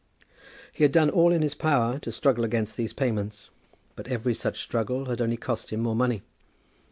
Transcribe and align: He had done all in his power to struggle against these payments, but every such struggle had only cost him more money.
He 0.73 0.83
had 0.83 0.91
done 0.91 1.11
all 1.11 1.31
in 1.31 1.43
his 1.43 1.53
power 1.53 1.99
to 1.99 2.11
struggle 2.11 2.43
against 2.43 2.75
these 2.75 2.91
payments, 2.91 3.51
but 3.95 4.07
every 4.07 4.33
such 4.33 4.59
struggle 4.63 5.05
had 5.05 5.21
only 5.21 5.37
cost 5.37 5.69
him 5.71 5.81
more 5.81 5.95
money. 5.95 6.23